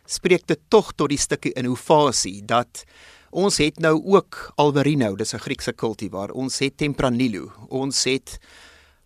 spreek 0.04 0.44
dit 0.50 0.60
tog 0.68 0.92
tot 0.92 1.08
die 1.08 1.22
stukkie 1.24 1.56
innovasie 1.56 2.42
dat 2.44 2.84
ons 3.32 3.56
het 3.56 3.80
nou 3.80 3.96
ook 4.04 4.52
Albarino, 4.60 5.14
dis 5.16 5.32
'n 5.32 5.40
Griekse 5.48 5.72
kultivar. 5.72 6.30
Ons 6.30 6.58
het 6.58 6.76
Tempranillo. 6.76 7.52
Ons 7.68 8.04
het 8.04 8.38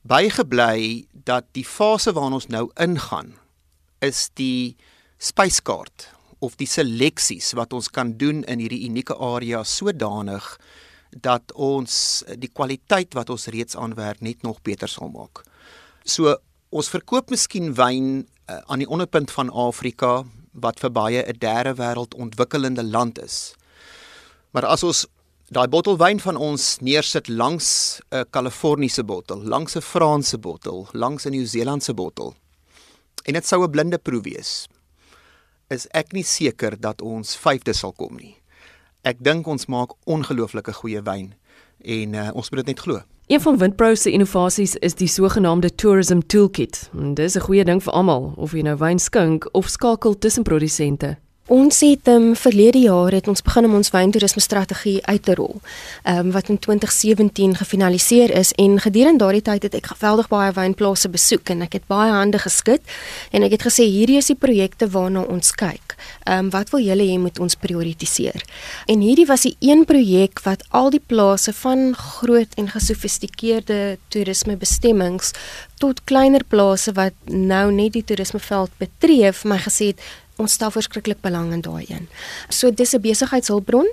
bygebly 0.03 1.07
dat 1.13 1.45
die 1.53 1.65
fase 1.65 2.13
waarin 2.13 2.33
ons 2.33 2.49
nou 2.49 2.71
ingaan 2.75 3.39
is 4.05 4.29
die 4.39 4.77
spyskaart 5.19 6.09
of 6.39 6.55
die 6.59 6.69
seleksies 6.71 7.53
wat 7.59 7.73
ons 7.75 7.91
kan 7.91 8.15
doen 8.19 8.45
in 8.47 8.63
hierdie 8.63 8.85
unieke 8.87 9.17
area 9.19 9.65
sodanig 9.67 10.47
dat 11.11 11.53
ons 11.55 12.23
die 12.39 12.51
kwaliteit 12.53 13.17
wat 13.19 13.31
ons 13.33 13.49
reeds 13.51 13.77
aanwerk 13.77 14.21
net 14.23 14.45
nog 14.47 14.61
beter 14.63 14.91
sal 14.91 15.11
maak. 15.11 15.43
So 16.05 16.37
ons 16.71 16.91
verkoop 16.93 17.33
miskien 17.33 17.73
wyn 17.75 18.27
uh, 18.49 18.61
aan 18.69 18.85
die 18.85 18.89
onderpunt 18.89 19.33
van 19.35 19.51
Afrika 19.51 20.23
wat 20.53 20.81
vir 20.81 20.91
baie 20.91 21.23
'n 21.23 21.39
derde 21.39 21.75
wêreld 21.79 22.15
ontwikkelende 22.15 22.83
land 22.83 23.19
is. 23.19 23.55
Maar 24.53 24.67
as 24.67 24.83
ons 24.83 25.07
daai 25.51 25.69
bottel 25.69 25.97
wyn 25.97 26.21
van 26.21 26.37
ons 26.37 26.79
neersit 26.81 27.29
langs 27.29 28.01
'n 28.13 28.25
Kaliforniese 28.31 29.05
bottel, 29.05 29.43
langs 29.43 29.77
'n 29.77 29.81
Franse 29.81 30.39
bottel, 30.39 30.89
langs 30.93 31.27
'n 31.27 31.31
Nieu-Seelandse 31.31 31.95
bottel 31.95 32.35
en 33.29 33.37
dit 33.37 33.47
sou 33.47 33.63
'n 33.63 33.71
blinde 33.71 33.99
proe 33.99 34.23
wees, 34.25 34.69
is 35.71 35.87
ek 35.93 36.13
nie 36.13 36.25
seker 36.25 36.81
dat 36.81 37.03
ons 37.03 37.37
vyfde 37.37 37.75
sal 37.75 37.93
kom 37.93 38.17
nie. 38.17 38.37
Ek 39.05 39.21
dink 39.21 39.47
ons 39.47 39.67
maak 39.67 39.93
ongelooflike 40.07 40.73
goeie 40.73 41.03
wyn 41.03 41.35
en 41.85 42.15
uh, 42.15 42.31
ons 42.35 42.51
moet 42.51 42.65
dit 42.65 42.67
net 42.67 42.81
glo. 42.81 43.03
Een 43.29 43.41
van 43.41 43.59
Windpro 43.59 43.95
se 43.95 44.11
innovasies 44.11 44.75
is 44.77 44.95
die 44.95 45.09
sogenaamde 45.09 45.75
Tourism 45.75 46.21
Toolkit. 46.27 46.91
En 46.93 47.15
dis 47.15 47.37
'n 47.37 47.41
goeie 47.41 47.65
ding 47.65 47.83
vir 47.83 47.93
almal, 47.93 48.33
of 48.37 48.53
jy 48.53 48.63
nou 48.63 48.77
wyn 48.77 48.99
skink 48.99 49.49
of 49.53 49.69
skakel 49.69 50.19
tussen 50.19 50.43
produsente. 50.43 51.19
Ons 51.49 51.81
het 51.81 52.09
um, 52.13 52.35
verlede 52.37 52.79
jaar 52.79 53.15
het 53.17 53.29
ons 53.29 53.41
begin 53.43 53.65
om 53.65 53.79
ons 53.79 53.89
wyntoerisme 53.91 54.41
strategie 54.45 54.99
uit 55.07 55.23
te 55.25 55.35
rol. 55.35 55.55
Ehm 56.03 56.27
um, 56.27 56.33
wat 56.35 56.51
in 56.53 56.59
2017 56.59 57.55
gefinaliseer 57.57 58.31
is 58.37 58.53
en 58.53 58.77
gedurende 58.81 59.25
daardie 59.25 59.43
tyd 59.43 59.63
het 59.63 59.79
ek 59.79 59.89
geweldig 59.95 60.29
baie 60.29 60.53
wynplase 60.53 61.09
besoek 61.09 61.49
en 61.49 61.65
ek 61.65 61.79
het 61.79 61.87
baie 61.89 62.13
hande 62.13 62.39
geskud 62.39 62.85
en 63.33 63.49
ek 63.49 63.57
het 63.57 63.65
gesê 63.65 63.89
hierdie 63.89 64.19
is 64.21 64.29
die 64.29 64.37
projekte 64.37 64.91
waarna 64.93 65.25
ons 65.25 65.55
kyk. 65.57 65.97
Ehm 66.27 66.39
um, 66.45 66.53
wat 66.53 66.69
wil 66.77 66.85
julle 66.85 67.09
hê 67.09 67.17
moet 67.17 67.41
ons 67.41 67.57
prioritiseer? 67.57 68.45
En 68.87 69.01
hierdie 69.01 69.27
was 69.33 69.49
die 69.49 69.57
een 69.65 69.87
projek 69.89 70.45
wat 70.45 70.69
al 70.69 70.93
die 70.93 71.05
plase 71.07 71.57
van 71.65 71.95
groot 71.97 72.61
en 72.61 72.69
gesofistikeerde 72.69 73.97
toerisme 74.13 74.61
bestemmings 74.61 75.33
tot 75.81 76.05
kleiner 76.05 76.45
plase 76.45 76.93
wat 76.93 77.15
nou 77.25 77.73
net 77.73 77.93
die 77.97 78.05
toerismeveld 78.05 78.71
betref, 78.77 79.45
my 79.45 79.57
gesê 79.65 79.95
het 79.95 80.09
ons 80.39 80.53
stel 80.53 80.71
verskriklik 80.71 81.21
belang 81.21 81.53
in 81.53 81.63
daai 81.67 81.85
een. 81.89 82.09
So 82.49 82.71
dis 82.71 82.95
'n 82.95 83.01
besigheidshulpbron. 83.01 83.89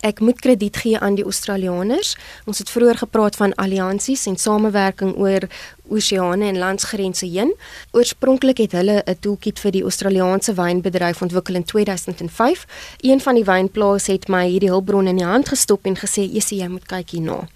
Ek 0.00 0.20
moet 0.20 0.40
krediet 0.40 0.76
gee 0.76 0.98
aan 0.98 1.14
die 1.14 1.24
Australiërs. 1.24 2.16
Ons 2.44 2.58
het 2.58 2.70
vroeër 2.70 2.96
gepraat 2.96 3.36
van 3.36 3.54
alliansies 3.54 4.26
en 4.26 4.36
samewerking 4.36 5.16
oor 5.16 5.48
oseane 5.88 6.46
en 6.46 6.58
landsgrense 6.58 7.26
heen. 7.26 7.54
Oorspronklik 7.92 8.58
het 8.58 8.72
hulle 8.72 9.02
'n 9.06 9.16
toolkit 9.20 9.58
vir 9.58 9.70
die 9.70 9.82
Australiese 9.82 10.54
wynbedryf 10.54 11.22
ontwikkel 11.22 11.54
in 11.54 11.64
2005. 11.64 12.66
Een 13.00 13.20
van 13.20 13.34
die 13.34 13.44
wynplase 13.44 14.12
het 14.12 14.28
my 14.28 14.48
hierdie 14.48 14.70
hulpbron 14.70 15.06
in 15.06 15.16
die 15.16 15.24
hand 15.24 15.48
gestop 15.48 15.84
en 15.84 15.96
gesê: 15.96 16.22
"Jessie, 16.32 16.58
jy 16.58 16.68
moet 16.68 16.86
kyk 16.86 17.10
hierna." 17.10 17.48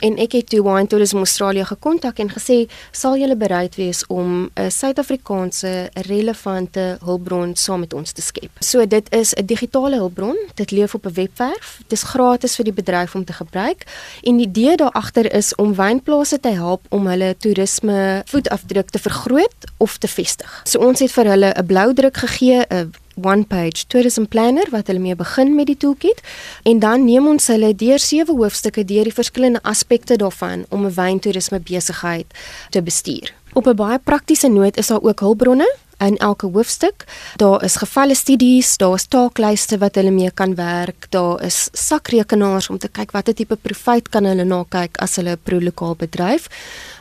En 0.00 0.16
ek 0.20 0.32
het 0.36 0.50
toe 0.52 0.62
Wine 0.62 0.86
Tourism 0.86 1.16
Australia 1.16 1.64
gekontak 1.64 2.18
en 2.18 2.30
gesê, 2.30 2.68
"Sal 2.90 3.16
julle 3.16 3.36
bereid 3.36 3.74
wees 3.74 4.06
om 4.06 4.50
'n 4.54 4.70
Suid-Afrikaanse 4.70 5.90
relevante 5.92 6.98
hulpbron 7.04 7.56
saam 7.56 7.80
met 7.80 7.92
ons 7.92 8.12
te 8.12 8.22
skep?" 8.22 8.50
So 8.58 8.86
dit 8.86 9.14
is 9.14 9.34
'n 9.34 9.44
digitale 9.44 9.96
hulpbron. 9.96 10.36
Dit 10.54 10.70
leef 10.70 10.94
op 10.94 11.06
'n 11.06 11.12
webwerf. 11.12 11.76
Dit 11.86 11.92
is 11.92 12.02
gratis 12.02 12.54
vir 12.56 12.64
die 12.64 12.72
bedryf 12.72 13.14
om 13.14 13.24
te 13.24 13.32
gebruik. 13.32 13.84
En 14.22 14.36
die 14.36 14.46
idee 14.46 14.76
daar 14.76 14.90
agter 14.90 15.32
is 15.32 15.54
om 15.54 15.74
wynplase 15.74 16.40
te 16.40 16.48
help 16.48 16.86
om 16.88 17.06
hulle 17.06 17.36
toerisme 17.80 18.22
voetafdruk 18.26 18.90
te 18.90 18.98
vergroot 18.98 19.70
of 19.78 19.98
te 19.98 20.08
vestig. 20.08 20.62
So 20.64 20.80
ons 20.80 21.00
het 21.00 21.12
vir 21.12 21.26
hulle 21.26 21.52
'n 21.54 21.66
blou 21.66 21.94
druk 21.94 22.16
gegee, 22.16 22.64
'n 22.70 22.92
one 23.22 23.44
page 23.44 23.86
tourism 23.88 24.24
planner 24.24 24.66
wat 24.70 24.86
hulle 24.86 24.98
mee 24.98 25.14
begin 25.14 25.54
met 25.54 25.66
die 25.66 25.76
toolkit 25.76 26.20
en 26.64 26.78
dan 26.78 27.04
neem 27.04 27.26
ons 27.26 27.46
hulle 27.46 27.74
deur 27.74 27.98
sewe 27.98 28.32
hoofstukke 28.32 28.84
deur 28.84 29.04
die 29.04 29.12
verskillende 29.12 29.62
aspekte 29.62 30.16
daarvan 30.16 30.64
om 30.70 30.86
'n 30.86 30.94
wyntoerisme 30.94 31.60
besigheid 31.60 32.26
te 32.70 32.82
bestuur. 32.82 33.32
Op 33.54 33.66
'n 33.66 33.76
baie 33.76 33.98
praktiese 33.98 34.48
noot 34.48 34.76
is 34.76 34.86
daar 34.86 35.02
ook 35.02 35.20
hulpbronne 35.20 35.68
in 35.98 36.16
elke 36.16 36.46
hoofstuk. 36.46 37.04
Daar 37.36 37.64
is 37.64 37.76
gevalle 37.76 38.14
studies, 38.14 38.76
daar 38.76 38.94
is 38.94 39.06
taaklyste 39.06 39.78
wat 39.78 39.94
hulle 39.94 40.10
mee 40.10 40.30
kan 40.30 40.54
werk, 40.54 41.06
daar 41.10 41.42
is 41.42 41.68
sakrekenaars 41.72 42.68
om 42.68 42.78
te 42.78 42.88
kyk 42.88 43.10
watter 43.16 43.34
tipe 43.34 43.56
profit 43.56 44.08
kan 44.08 44.24
hulle 44.28 44.44
na 44.44 44.64
kyk 44.68 45.00
as 45.00 45.16
hulle 45.16 45.36
'n 45.36 45.40
pro-lokaal 45.42 45.96
bedryf. 45.96 46.48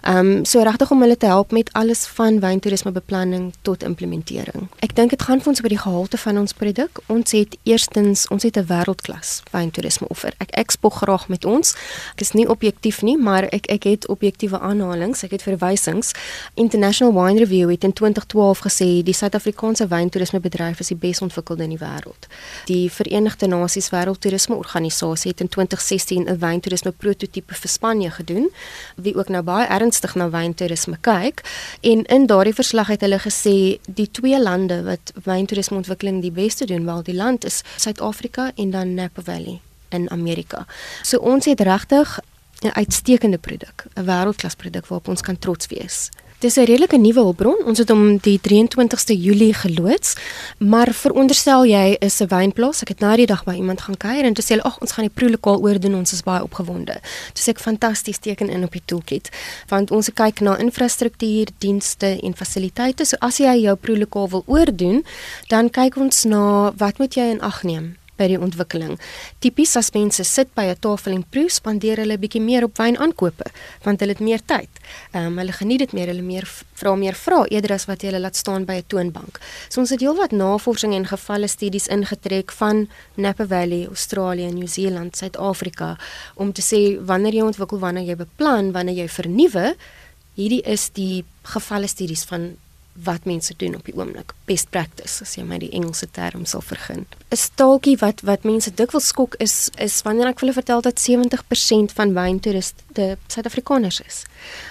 Ehm 0.05 0.17
um, 0.17 0.45
so 0.45 0.61
regtig 0.61 0.91
om 0.91 1.01
hulle 1.01 1.17
te 1.17 1.25
help 1.25 1.51
met 1.51 1.69
alles 1.73 2.05
van 2.05 2.39
wyntoerisme 2.39 2.91
beplanning 2.91 3.53
tot 3.61 3.83
implementering. 3.83 4.67
Ek 4.85 4.91
dink 4.95 5.09
dit 5.09 5.21
gaan 5.21 5.39
vir 5.41 5.49
ons 5.49 5.61
oor 5.63 5.73
die 5.73 5.79
gehalte 5.81 6.17
van 6.21 6.37
ons 6.37 6.53
produk. 6.53 6.99
Ons 7.09 7.33
het 7.33 7.55
eerstens 7.63 8.27
ons 8.27 8.43
het 8.43 8.57
'n 8.57 8.67
wêreldklas 8.69 9.41
wyntoerisme 9.51 10.07
offer. 10.07 10.33
Ek 10.37 10.51
ekspog 10.51 10.93
graag 11.01 11.27
met 11.27 11.45
ons. 11.45 11.73
Ek 12.13 12.21
is 12.21 12.31
nie 12.31 12.47
objektief 12.49 13.01
nie, 13.01 13.17
maar 13.17 13.43
ek 13.43 13.65
ek 13.65 13.83
het 13.83 14.07
objektiewe 14.07 14.59
aanhalings, 14.59 15.23
ek 15.23 15.31
het 15.31 15.41
verwysings. 15.41 16.11
International 16.53 17.23
Wine 17.23 17.39
Review 17.39 17.69
het 17.69 17.83
in 17.83 17.93
2012 17.93 18.59
gesê 18.59 19.03
die 19.03 19.13
Suid-Afrikaanse 19.13 19.87
wyntoerisme 19.87 20.39
bedryf 20.39 20.79
is 20.79 20.87
die 20.87 20.97
bes 20.97 21.21
ontwikkelde 21.21 21.63
in 21.63 21.69
die 21.69 21.79
wêreld. 21.79 22.27
Die 22.65 22.91
Verenigde 22.91 23.47
Nasies 23.47 23.89
Wêreldtoerisme 23.89 24.55
Organisasie 24.55 25.31
het 25.31 25.41
in 25.41 25.47
2016 25.47 26.29
'n 26.29 26.37
wyntoerisme 26.39 26.91
prototipe 26.91 27.53
vir 27.53 27.69
Spanje 27.69 28.11
gedoen, 28.11 28.49
wie 28.95 29.15
ook 29.15 29.29
nou 29.29 29.43
baie 29.43 29.67
erns 29.67 29.94
ernstig 29.95 30.15
na 30.15 30.27
wyntoerisme 30.29 30.97
kyk 31.01 31.43
en 31.81 32.03
in 32.11 32.27
daardie 32.27 32.53
verslag 32.53 32.89
het 32.91 33.01
hulle 33.01 33.19
gesê 33.19 33.79
die 33.87 34.07
twee 34.11 34.39
lande 34.39 34.83
wat 34.83 35.13
wyntoerisme 35.23 35.77
ontwikkeling 35.77 36.21
die 36.21 36.31
beste 36.31 36.65
doen, 36.65 36.85
wel 36.85 37.03
die 37.03 37.15
land 37.15 37.45
is 37.45 37.63
Suid-Afrika 37.77 38.51
en 38.55 38.71
dan 38.71 38.93
Napa 38.93 39.21
Valley 39.21 39.61
in 39.91 40.09
Amerika. 40.11 40.65
So 41.03 41.17
ons 41.17 41.45
het 41.45 41.61
regtig 41.61 42.19
'n 42.61 42.73
uitstekende 42.73 43.37
produk, 43.37 43.85
'n 43.95 44.05
wêreldklas 44.05 44.55
produk 44.55 44.87
waarop 44.87 45.07
ons 45.07 45.21
kan 45.21 45.39
trots 45.39 45.67
wees. 45.67 46.09
Dis 46.45 46.57
'n 46.57 46.65
redelike 46.65 46.97
nuwe 46.97 47.19
hulpbron. 47.19 47.65
Ons 47.65 47.77
het 47.77 47.89
hom 47.89 48.17
die 48.17 48.39
23ste 48.39 49.17
Julie 49.17 49.53
geloods. 49.53 50.13
Maar 50.57 50.93
veronderstel 50.93 51.65
jy 51.65 51.95
is 51.99 52.21
'n 52.21 52.27
wynplaas. 52.27 52.81
Ek 52.81 52.87
het 52.87 52.99
nou 52.99 53.15
die 53.15 53.25
dag 53.25 53.43
by 53.43 53.53
iemand 53.53 53.81
gaan 53.81 53.97
kuier 53.97 54.23
en 54.23 54.33
toe 54.33 54.43
sê 54.43 54.47
hulle, 54.47 54.63
"Ag, 54.63 54.79
ons 54.81 54.91
gaan 54.91 55.05
die 55.05 55.13
proelokaal 55.13 55.61
oordoen. 55.61 55.95
Ons 55.95 56.13
is 56.13 56.21
baie 56.21 56.43
opgewonde." 56.43 57.01
Dis 57.33 57.47
ek 57.47 57.59
fantasties 57.59 58.17
teken 58.17 58.49
in 58.49 58.63
op 58.63 58.71
die 58.71 58.81
toolkit. 58.85 59.29
Want 59.67 59.91
ons 59.91 60.13
kyk 60.13 60.39
na 60.39 60.57
infrastruktuur, 60.57 61.47
dienste 61.57 62.19
en 62.21 62.35
fasiliteite. 62.35 63.05
So 63.05 63.15
as 63.19 63.37
jy 63.37 63.61
jou 63.61 63.75
proelokaal 63.75 64.29
wil 64.29 64.43
oordoen, 64.45 65.05
dan 65.47 65.69
kyk 65.69 65.95
ons 65.95 66.23
na 66.23 66.73
wat 66.77 66.97
moet 66.97 67.13
jy 67.13 67.29
in 67.29 67.41
ag 67.41 67.63
neem? 67.63 67.97
By 68.17 68.27
die 68.31 68.39
ontwikkeling. 68.39 68.95
Tipies 69.43 69.75
as 69.79 69.91
mense 69.95 70.23
sit 70.23 70.53
by 70.55 70.65
'n 70.71 70.79
tafel 70.79 71.13
en 71.13 71.23
proe, 71.23 71.49
spandeer 71.49 71.97
hulle 71.97 72.17
bietjie 72.17 72.41
meer 72.41 72.63
op 72.63 72.77
wyn 72.77 72.97
aankope, 72.97 73.45
want 73.83 73.99
hulle 73.99 74.13
het 74.13 74.19
meer 74.21 74.41
tyd. 74.45 74.69
Ehm 75.13 75.25
um, 75.25 75.37
hulle 75.37 75.51
geniet 75.51 75.79
dit 75.79 75.93
meer, 75.93 76.07
hulle 76.07 76.21
meer 76.21 76.47
vra 76.73 76.95
meer 76.95 77.15
vra 77.15 77.45
eerder 77.49 77.71
as 77.73 77.85
wat 77.85 78.01
jy 78.01 78.09
hulle 78.09 78.19
laat 78.19 78.35
staan 78.35 78.65
by 78.65 78.75
'n 78.79 78.87
toonbank. 78.87 79.39
So 79.69 79.81
ons 79.81 79.89
het 79.89 79.99
heelwat 79.99 80.31
navorsing 80.31 80.93
en 80.93 81.05
gevalle 81.05 81.47
studies 81.47 81.87
ingetrek 81.87 82.51
van 82.51 82.87
Napa 83.15 83.45
Valley, 83.45 83.85
Australië, 83.87 84.51
Nieu-Seeland, 84.51 85.15
Suid-Afrika 85.15 85.97
om 86.35 86.51
te 86.53 86.61
sê 86.61 86.99
wanneer 87.05 87.33
jy 87.33 87.41
ontwikkel, 87.41 87.79
wanneer 87.79 88.05
jy 88.05 88.15
beplan, 88.15 88.71
wanneer 88.71 88.95
jy 88.95 89.07
vernuwe, 89.09 89.75
hierdie 90.35 90.61
is 90.61 90.89
die 90.89 91.23
gevalle 91.43 91.87
studies 91.87 92.23
van 92.23 92.55
wat 93.03 93.25
mense 93.25 93.53
doen 93.57 93.75
op 93.75 93.85
die 93.85 93.95
oomblik. 93.95 94.33
Best 94.45 94.69
practice 94.69 95.21
as 95.21 95.35
jy 95.35 95.43
my 95.43 95.57
die 95.59 95.71
Engelse 95.75 96.07
term 96.11 96.45
sal 96.45 96.61
vergun. 96.61 97.05
'n 97.29 97.37
Staaltjie 97.37 97.97
wat 97.99 98.21
wat 98.21 98.43
mense 98.43 98.71
dikwels 98.71 99.07
skok 99.07 99.35
is 99.43 99.69
is 99.77 100.01
wanneer 100.01 100.27
ek 100.27 100.39
hulle 100.39 100.53
vertel 100.53 100.81
dat 100.81 100.99
70% 100.99 101.91
van 101.91 102.13
wyntoeriste 102.13 103.17
Suid-Afrikaners 103.27 103.99
is. 104.01 104.23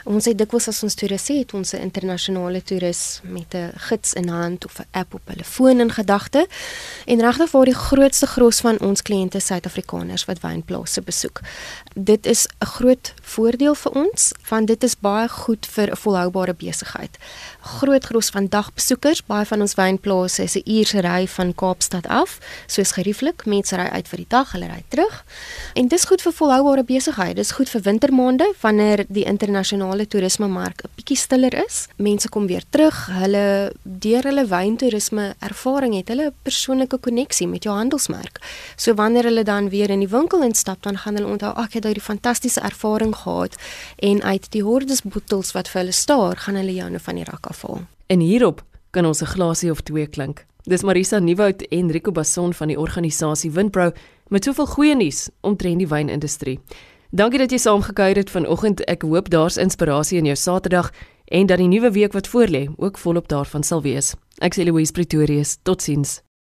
Ons 0.04 0.24
het 0.24 0.38
dikwels 0.38 0.68
as 0.68 0.82
ons 0.82 0.94
toeriste 0.94 1.34
het 1.36 1.54
ons 1.54 1.74
'n 1.74 1.82
internasionale 1.82 2.62
toerist 2.62 3.20
met 3.24 3.54
'n 3.54 3.72
gids 3.76 4.12
in 4.12 4.28
hand 4.28 4.64
of 4.64 4.78
'n 4.78 4.86
app 4.92 5.14
op 5.14 5.22
hulle 5.24 5.44
foon 5.44 5.80
in 5.80 5.92
gedagte. 5.92 6.46
En 7.06 7.20
regtig 7.20 7.50
waar 7.50 7.64
die 7.64 7.74
grootste 7.74 8.26
gros 8.26 8.60
van 8.60 8.80
ons 8.80 9.02
kliënte 9.02 9.40
Suid-Afrikaners 9.40 10.24
wat 10.24 10.40
wynplase 10.40 11.02
besoek. 11.02 11.40
Dit 11.94 12.26
is 12.26 12.46
'n 12.46 12.66
groot 12.66 13.14
voordeel 13.22 13.74
vir 13.74 13.92
ons 13.92 14.32
want 14.48 14.66
dit 14.66 14.82
is 14.84 14.96
baie 14.98 15.28
goed 15.28 15.66
vir 15.66 15.90
'n 15.90 15.96
volhoubare 15.96 16.54
besigheid. 16.54 17.18
Groot 17.60 18.04
gros 18.14 18.30
van 18.30 18.46
dagbesoekers, 18.46 19.24
baie 19.26 19.46
van 19.48 19.64
ons 19.64 19.74
wynplase 19.74 20.42
is 20.42 20.54
'n 20.54 20.62
uur 20.70 20.86
se 20.86 21.00
ry 21.00 21.26
van 21.26 21.54
Kaapstad 21.54 22.06
af, 22.06 22.38
soos 22.66 22.92
gerieflik, 22.92 23.44
mense 23.46 23.76
ry 23.76 23.88
uit 23.90 24.08
vir 24.08 24.18
die 24.18 24.28
dag, 24.28 24.52
hulle 24.52 24.66
ry 24.66 24.82
terug. 24.88 25.24
En 25.74 25.88
dis 25.88 26.04
goed 26.04 26.22
vir 26.22 26.32
volhoubare 26.32 26.84
besigheid. 26.84 27.36
Dis 27.36 27.50
goed 27.50 27.68
vir 27.68 27.80
wintermaande 27.80 28.54
wanneer 28.60 29.04
die 29.08 29.24
internasionale 29.24 30.06
toerismemark 30.06 30.84
'n 30.84 30.88
bietjie 30.96 31.16
stiller 31.16 31.54
is. 31.66 31.88
Mense 31.96 32.28
kom 32.28 32.46
weer 32.46 32.62
terug. 32.70 33.06
Hulle 33.06 33.72
deur 33.82 34.22
hulle 34.22 34.46
wyntoerisme 34.46 35.34
ervaring 35.40 35.94
het 35.94 36.08
hulle 36.08 36.26
'n 36.26 36.34
persoonlike 36.42 36.98
koneksie 36.98 37.48
met 37.48 37.62
jou 37.62 37.74
handelsmerk. 37.76 38.38
So 38.76 38.94
wanneer 38.94 39.24
hulle 39.24 39.42
dan 39.42 39.68
weer 39.68 39.90
in 39.90 39.98
die 39.98 40.08
winkel 40.08 40.42
instap, 40.42 40.82
dan 40.82 40.98
gaan 40.98 41.14
hulle 41.14 41.28
onthou, 41.28 41.54
"Ag, 41.54 41.64
ek 41.64 41.72
het 41.72 41.82
daai 41.82 42.00
fantastiese 42.00 42.60
ervaring 42.60 43.16
gehad." 43.16 43.56
En 43.98 44.22
uit 44.22 44.50
die 44.50 44.62
hordes 44.62 45.02
bottels 45.02 45.52
wat 45.52 45.68
vir 45.68 45.80
hulle 45.80 45.92
staar, 45.92 46.36
gaan 46.36 46.54
hulle 46.54 46.74
jou 46.74 46.90
nou 46.90 47.00
van 47.00 47.14
die 47.14 47.24
rak 47.24 47.46
afhaal. 47.46 47.80
En 48.06 48.20
hierop 48.20 48.62
kan 48.90 49.06
ons 49.06 49.22
'n 49.22 49.26
glasie 49.26 49.70
of 49.70 49.80
twee 49.80 50.06
klink. 50.06 50.46
Dis 50.62 50.82
Marisa 50.82 51.18
Nieuwoud 51.18 51.62
en 51.62 51.90
Rico 51.90 52.12
Basson 52.12 52.54
van 52.54 52.68
die 52.68 52.78
organisasie 52.78 53.50
Winpro 53.50 53.92
met 54.28 54.44
soveel 54.44 54.66
goeie 54.66 54.96
nuus 54.96 55.28
omtrent 55.40 55.78
die 55.78 55.88
wynindustrie. 55.88 56.60
Dankie 57.10 57.38
dat 57.38 57.50
jy 57.50 57.58
saamgekuier 57.58 58.16
het 58.16 58.30
vanoggend. 58.30 58.80
Ek 58.88 59.02
hoop 59.02 59.28
daar's 59.30 59.56
inspirasie 59.56 60.18
in 60.18 60.24
jou 60.24 60.36
Saterdag 60.36 60.90
en 61.24 61.46
dat 61.46 61.58
die 61.58 61.68
nuwe 61.68 61.90
week 61.90 62.12
wat 62.12 62.28
voorlê 62.28 62.68
ook 62.76 62.98
volop 62.98 63.28
daarvan 63.28 63.62
sal 63.62 63.82
wees. 63.82 64.14
Ek 64.40 64.54
sê 64.54 64.64
Louise 64.64 64.92
Pretorius. 64.92 65.58
Totsiens. 65.62 66.24